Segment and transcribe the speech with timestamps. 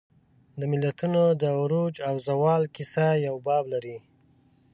[0.59, 3.97] د ملتونو د عروج او زوال کیسه یو باب لري.